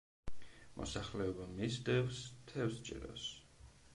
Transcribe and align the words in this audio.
მოსახლეობა 0.79 1.45
მისდევს 1.59 2.23
თევზჭერას. 2.53 3.29